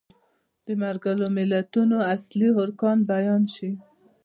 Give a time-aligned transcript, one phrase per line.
[0.65, 3.71] د ملګرو ملتونو اصلي ارکان بیان شي.